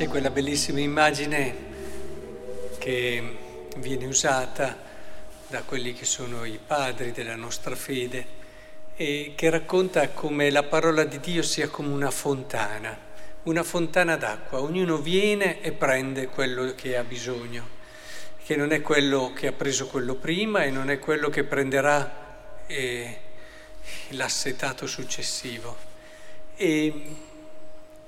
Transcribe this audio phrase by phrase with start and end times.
[0.00, 1.54] C'è quella bellissima immagine
[2.78, 3.36] che
[3.76, 4.74] viene usata
[5.46, 8.26] da quelli che sono i padri della nostra fede
[8.96, 12.98] e che racconta come la parola di Dio sia come una fontana,
[13.42, 14.62] una fontana d'acqua.
[14.62, 17.68] Ognuno viene e prende quello che ha bisogno,
[18.42, 22.62] che non è quello che ha preso quello prima e non è quello che prenderà
[22.66, 23.18] eh,
[24.12, 25.76] l'assetato successivo.
[26.56, 27.28] E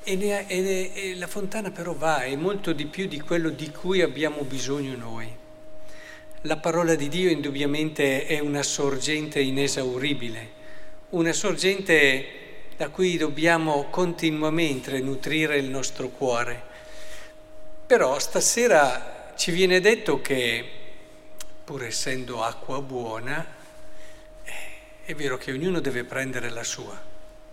[0.04, 3.70] e, ne, e, e la fontana però va, è molto di più di quello di
[3.70, 5.40] cui abbiamo bisogno noi.
[6.42, 10.50] La parola di Dio indubbiamente è una sorgente inesauribile,
[11.10, 12.40] una sorgente
[12.76, 16.70] da cui dobbiamo continuamente nutrire il nostro cuore.
[17.86, 20.64] Però stasera ci viene detto che,
[21.62, 23.46] pur essendo acqua buona,
[24.42, 24.52] eh,
[25.04, 27.00] è vero che ognuno deve prendere la sua.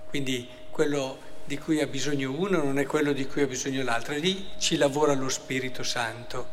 [0.09, 4.14] Quindi quello di cui ha bisogno uno non è quello di cui ha bisogno l'altro.
[4.14, 6.47] E lì ci lavora lo Spirito Santo,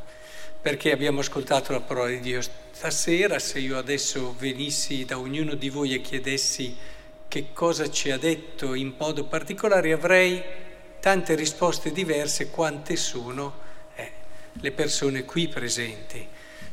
[0.63, 2.41] perché abbiamo ascoltato la parola di Dio.
[2.41, 6.75] Stasera, se io adesso venissi da ognuno di voi e chiedessi
[7.29, 10.43] che cosa ci ha detto in modo particolare, avrei
[10.99, 13.53] tante risposte diverse quante sono
[13.97, 14.11] eh,
[14.53, 16.27] le persone qui presenti.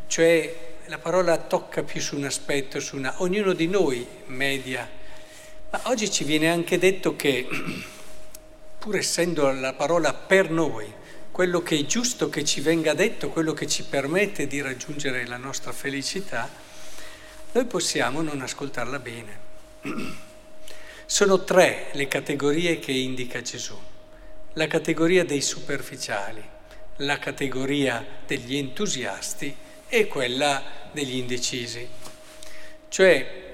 [0.07, 3.15] Cioè la parola tocca più su un aspetto, su una...
[3.17, 4.89] ognuno di noi media.
[5.71, 7.47] Ma oggi ci viene anche detto che
[8.83, 10.91] pur essendo la parola per noi,
[11.31, 15.37] quello che è giusto che ci venga detto, quello che ci permette di raggiungere la
[15.37, 16.49] nostra felicità,
[17.53, 19.39] noi possiamo non ascoltarla bene.
[21.05, 23.79] Sono tre le categorie che indica Gesù.
[24.51, 26.43] La categoria dei superficiali,
[26.97, 29.55] la categoria degli entusiasti
[29.87, 31.87] e quella degli indecisi.
[32.89, 33.52] Cioè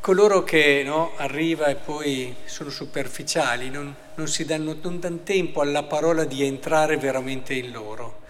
[0.00, 5.60] coloro che no, arriva e poi sono superficiali, non, non si danno, non danno tempo
[5.60, 8.20] alla parola di entrare veramente in loro.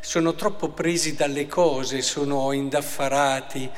[0.00, 3.70] Sono troppo presi dalle cose, sono indaffarati,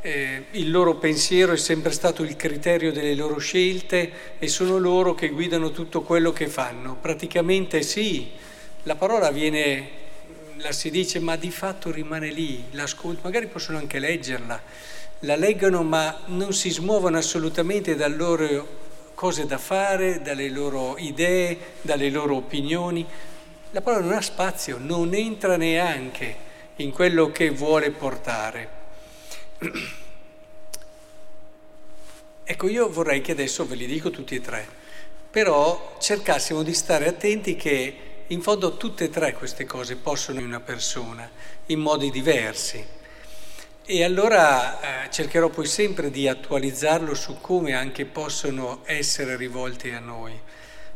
[0.00, 5.14] eh, il loro pensiero è sempre stato il criterio delle loro scelte e sono loro
[5.14, 6.96] che guidano tutto quello che fanno.
[7.00, 8.30] Praticamente sì,
[8.84, 9.90] la parola viene,
[10.58, 14.90] la si dice, ma di fatto rimane lì, l'ascolto, magari possono anche leggerla
[15.22, 18.80] la leggono ma non si smuovono assolutamente dalle loro
[19.14, 23.06] cose da fare, dalle loro idee, dalle loro opinioni.
[23.70, 28.68] La parola non ha spazio, non entra neanche in quello che vuole portare.
[32.44, 34.66] Ecco, io vorrei che adesso ve li dico tutti e tre,
[35.30, 37.96] però cercassimo di stare attenti che
[38.26, 41.30] in fondo tutte e tre queste cose possono in una persona,
[41.66, 42.84] in modi diversi.
[43.84, 49.98] E allora eh, cercherò poi sempre di attualizzarlo su come anche possono essere rivolte a
[49.98, 50.38] noi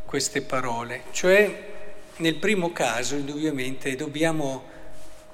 [0.05, 1.03] queste parole.
[1.11, 1.75] Cioè,
[2.19, 4.65] nel primo caso, indubbiamente, dobbiamo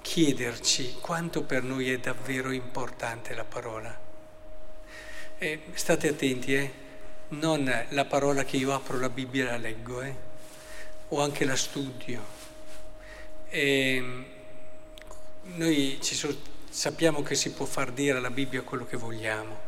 [0.00, 4.00] chiederci quanto per noi è davvero importante la parola.
[5.36, 6.72] E state attenti, eh?
[7.28, 10.14] non la parola che io apro la Bibbia e la leggo, eh?
[11.08, 12.24] o anche la studio.
[13.50, 14.24] E
[15.42, 19.60] noi ci sono sappiamo che si può far dire alla Bibbia quello che vogliamo.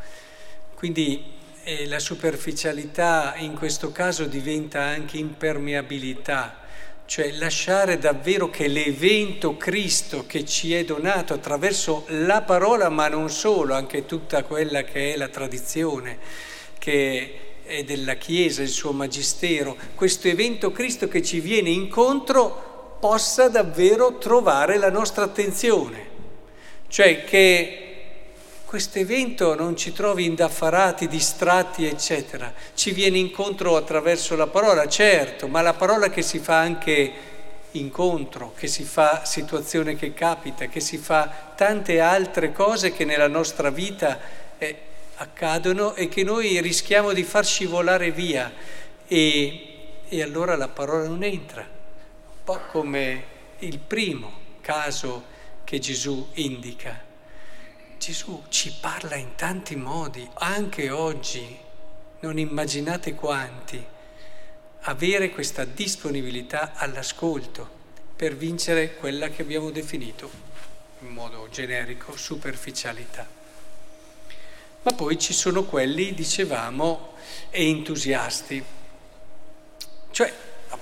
[0.75, 1.23] Quindi
[1.63, 6.61] eh, la superficialità in questo caso diventa anche impermeabilità,
[7.05, 13.29] cioè lasciare davvero che l'evento Cristo che ci è donato attraverso la parola, ma non
[13.29, 16.19] solo, anche tutta quella che è la tradizione,
[16.79, 23.51] che è della Chiesa, il suo magistero, questo evento Cristo che ci viene incontro possa
[23.51, 26.14] davvero trovare la nostra attenzione.
[26.95, 27.79] Cioè che
[28.67, 32.55] questo evento non ci trovi indaffarati, distratti, eccetera.
[32.73, 37.13] Ci viene incontro attraverso la parola, certo, ma la parola che si fa anche
[37.73, 43.27] incontro, che si fa situazione che capita, che si fa tante altre cose che nella
[43.27, 44.21] nostra vita
[44.57, 44.77] eh,
[45.17, 48.53] accadono e che noi rischiamo di far scivolare via
[49.09, 49.67] e,
[50.09, 51.63] e allora la parola non entra.
[51.63, 53.25] Un po' come
[53.59, 55.33] il primo caso
[55.75, 57.03] che Gesù indica.
[57.99, 61.59] Gesù ci parla in tanti modi, anche oggi,
[62.21, 63.85] non immaginate quanti,
[64.83, 67.69] avere questa disponibilità all'ascolto
[68.15, 70.31] per vincere quella che abbiamo definito
[71.01, 73.27] in modo generico superficialità.
[74.83, 77.15] Ma poi ci sono quelli, dicevamo,
[77.51, 78.65] entusiasti,
[80.13, 80.33] cioè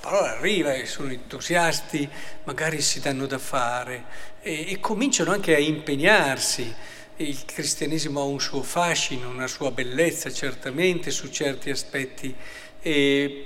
[0.03, 2.09] parola arriva e sono entusiasti,
[2.43, 4.03] magari si danno da fare
[4.41, 6.75] e, e cominciano anche a impegnarsi.
[7.15, 12.35] Il cristianesimo ha un suo fascino, una sua bellezza certamente su certi aspetti
[12.81, 13.45] e,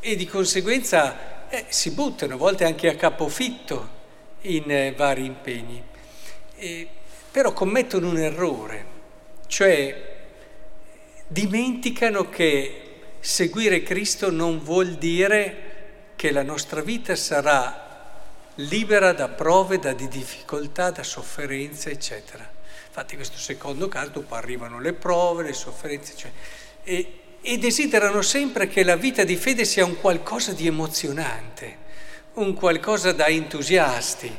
[0.00, 4.00] e di conseguenza eh, si buttano, a volte anche a capofitto
[4.42, 5.82] in eh, vari impegni,
[6.56, 6.88] e,
[7.30, 8.86] però commettono un errore,
[9.46, 10.10] cioè
[11.26, 12.78] dimenticano che
[13.20, 15.71] seguire Cristo non vuol dire
[16.22, 18.20] che la nostra vita sarà
[18.54, 22.48] libera da prove, da difficoltà, da sofferenze, eccetera.
[22.86, 26.30] Infatti questo secondo caso, dopo arrivano le prove, le sofferenze, cioè,
[26.84, 31.76] e, e desiderano sempre che la vita di fede sia un qualcosa di emozionante,
[32.34, 34.32] un qualcosa da entusiasti.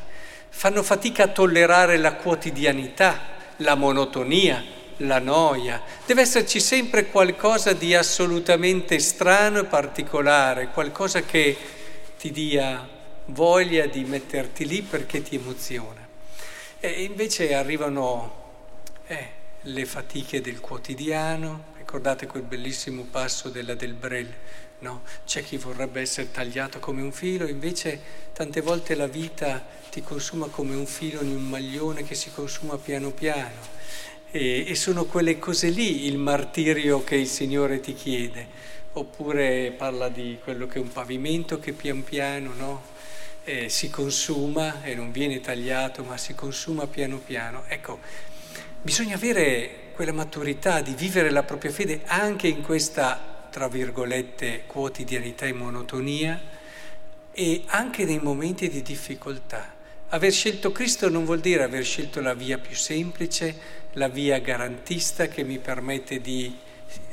[0.47, 3.19] Fanno fatica a tollerare la quotidianità,
[3.57, 4.63] la monotonia,
[4.97, 5.81] la noia.
[6.05, 11.55] Deve esserci sempre qualcosa di assolutamente strano e particolare, qualcosa che
[12.17, 12.87] ti dia
[13.27, 16.07] voglia di metterti lì perché ti emoziona.
[16.79, 18.41] E invece arrivano
[19.07, 19.29] eh,
[19.61, 24.33] le fatiche del quotidiano, ricordate quel bellissimo passo della del Brel,
[24.79, 25.03] no?
[25.25, 27.99] C'è chi vorrebbe essere tagliato come un filo, invece
[28.33, 32.77] tante volte la vita ti consuma come un filo in un maglione che si consuma
[32.77, 33.71] piano piano.
[34.35, 38.47] E, e sono quelle cose lì il martirio che il Signore ti chiede.
[38.93, 42.83] Oppure parla di quello che è un pavimento che pian piano, no?
[43.45, 47.63] Eh, si consuma e non viene tagliato, ma si consuma piano piano.
[47.67, 47.99] Ecco,
[48.83, 55.45] Bisogna avere quella maturità di vivere la propria fede anche in questa, tra virgolette, quotidianità
[55.45, 56.37] e monotonia
[57.31, 59.73] e anche nei momenti di difficoltà.
[60.13, 63.55] Aver scelto Cristo non vuol dire aver scelto la via più semplice,
[63.93, 66.55] la via garantista che mi permette di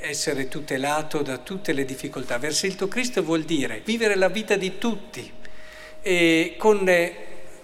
[0.00, 2.34] essere tutelato da tutte le difficoltà.
[2.34, 5.32] Aver scelto Cristo vuol dire vivere la vita di tutti
[6.02, 6.86] e con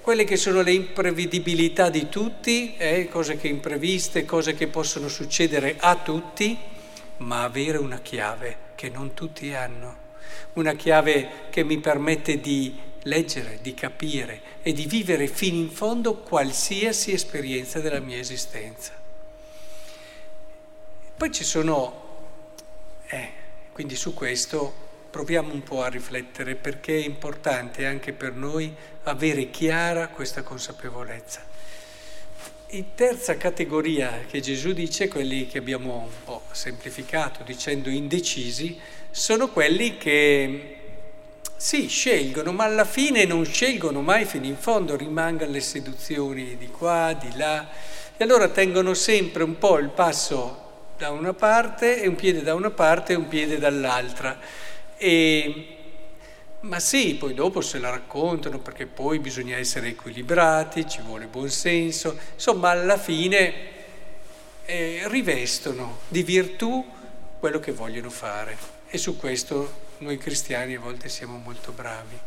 [0.01, 5.77] quelle che sono le imprevedibilità di tutti, eh, cose che impreviste, cose che possono succedere
[5.79, 6.57] a tutti,
[7.19, 9.97] ma avere una chiave che non tutti hanno,
[10.55, 16.17] una chiave che mi permette di leggere, di capire e di vivere fino in fondo
[16.17, 18.93] qualsiasi esperienza della mia esistenza.
[21.17, 22.05] Poi ci sono,
[23.09, 23.31] eh,
[23.73, 28.75] quindi su questo proviamo un po' a riflettere perché è importante anche per noi
[29.05, 31.45] avere chiara questa consapevolezza.
[32.71, 38.79] In terza categoria che Gesù dice, quelli che abbiamo un po' semplificato dicendo indecisi,
[39.11, 40.86] sono quelli che
[41.57, 46.69] sì, scelgono, ma alla fine non scelgono mai fino in fondo, rimangono le seduzioni di
[46.69, 47.67] qua, di là,
[48.17, 50.65] e allora tengono sempre un po' il passo
[50.99, 54.39] da una parte e un piede da una parte e un piede dall'altra.
[54.99, 55.67] E,
[56.61, 61.49] ma sì, poi dopo se la raccontano perché poi bisogna essere equilibrati, ci vuole buon
[61.49, 63.55] senso, insomma alla fine
[64.67, 66.85] eh, rivestono di virtù
[67.39, 68.75] quello che vogliono fare.
[68.89, 72.19] E su questo noi cristiani a volte siamo molto bravi.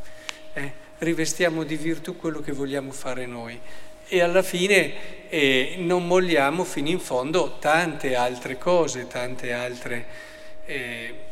[0.54, 0.72] Eh?
[0.98, 3.60] Rivestiamo di virtù quello che vogliamo fare noi
[4.08, 10.06] e alla fine eh, non molliamo fino in fondo tante altre cose, tante altre...
[10.66, 11.28] Eh,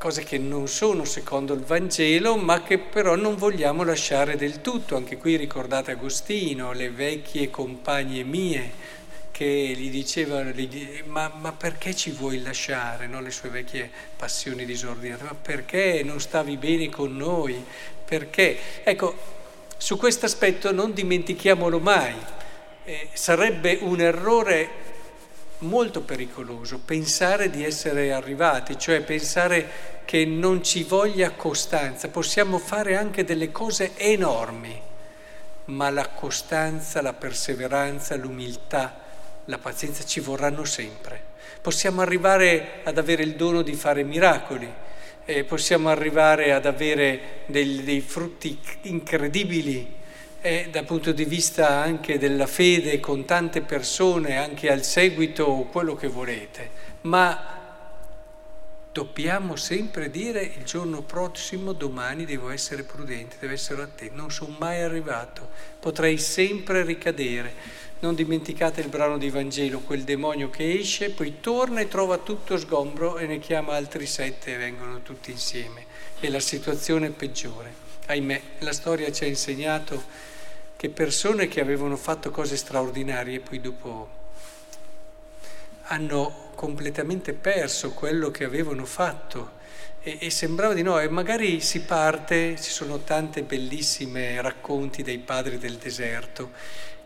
[0.00, 4.96] cose che non sono secondo il Vangelo, ma che però non vogliamo lasciare del tutto.
[4.96, 8.72] Anche qui ricordate Agostino, le vecchie compagne mie
[9.40, 10.52] che gli dicevano,
[11.06, 13.22] ma, ma perché ci vuoi lasciare no?
[13.22, 15.24] le sue vecchie passioni disordinate?
[15.24, 17.64] Ma perché non stavi bene con noi?
[18.04, 18.82] Perché?
[18.84, 19.16] Ecco,
[19.78, 22.14] su questo aspetto non dimentichiamolo mai.
[22.84, 24.68] Eh, sarebbe un errore
[25.60, 32.08] molto pericoloso pensare di essere arrivati, cioè pensare che non ci voglia costanza.
[32.08, 34.78] Possiamo fare anche delle cose enormi,
[35.64, 39.08] ma la costanza, la perseveranza, l'umiltà,
[39.46, 41.28] la pazienza ci vorranno sempre.
[41.60, 44.72] Possiamo arrivare ad avere il dono di fare miracoli,
[45.24, 49.98] eh, possiamo arrivare ad avere dei, dei frutti incredibili
[50.40, 55.94] e dal punto di vista anche della fede con tante persone, anche al seguito, quello
[55.94, 56.70] che volete,
[57.02, 57.58] ma
[58.92, 64.56] dobbiamo sempre dire il giorno prossimo, domani devo essere prudente, devo essere attento, non sono
[64.58, 67.79] mai arrivato, potrei sempre ricadere.
[68.00, 72.56] Non dimenticate il brano di Vangelo, quel demonio che esce, poi torna e trova tutto
[72.56, 75.84] sgombro e ne chiama altri sette e vengono tutti insieme.
[76.18, 77.72] E la situazione è peggiore.
[78.06, 80.02] Ahimè, la storia ci ha insegnato
[80.76, 84.08] che persone che avevano fatto cose straordinarie poi dopo
[85.82, 89.58] hanno completamente perso quello che avevano fatto
[90.00, 95.18] e, e, sembrava di no, e magari si parte, ci sono tante bellissime racconti dei
[95.18, 96.52] padri del deserto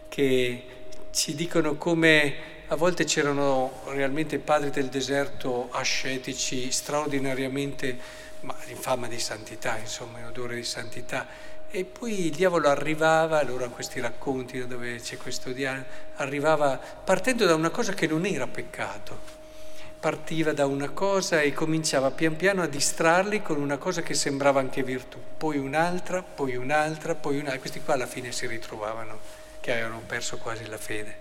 [0.08, 0.83] che
[1.14, 2.34] ci dicono come
[2.66, 7.96] a volte c'erano realmente padri del deserto ascetici straordinariamente
[8.40, 11.26] ma in fama di santità, insomma, in odore di santità.
[11.70, 15.84] E poi il diavolo arrivava, allora questi racconti dove c'è questo diavolo,
[16.16, 19.18] arrivava partendo da una cosa che non era peccato,
[19.98, 24.60] partiva da una cosa e cominciava pian piano a distrarli con una cosa che sembrava
[24.60, 27.60] anche virtù, poi un'altra, poi un'altra, poi un'altra.
[27.60, 31.16] Questi qua alla fine si ritrovavano, che avevano perso quasi la fede.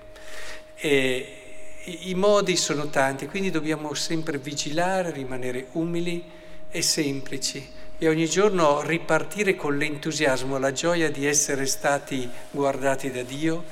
[0.76, 1.38] E
[1.86, 6.22] i modi sono tanti, quindi dobbiamo sempre vigilare, rimanere umili
[6.70, 7.66] e semplici
[7.98, 13.64] e ogni giorno ripartire con l'entusiasmo, la gioia di essere stati guardati da Dio,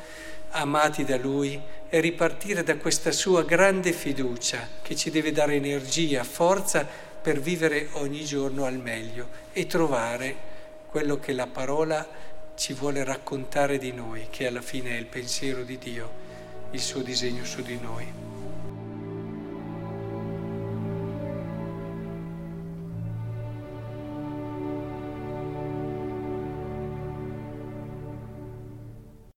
[0.52, 6.24] amati da Lui e ripartire da questa sua grande fiducia che ci deve dare energia,
[6.24, 6.88] forza
[7.22, 10.34] per vivere ogni giorno al meglio e trovare
[10.90, 12.08] quello che la parola
[12.62, 16.12] ci vuole raccontare di noi, che alla fine è il pensiero di Dio,
[16.70, 18.41] il suo disegno su di noi.